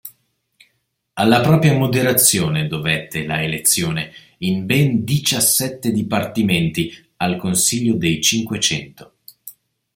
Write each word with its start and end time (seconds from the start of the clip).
Alla 1.13 1.41
propria 1.41 1.77
moderazione 1.77 2.67
dovette 2.67 3.23
la 3.23 3.43
elezione, 3.43 4.11
in 4.39 4.65
ben 4.65 5.03
diciassette 5.03 5.91
dipartimenti, 5.91 6.89
al 7.17 7.35
Consiglio 7.37 7.93
dei 7.93 8.19
cinquecento. 8.19 9.13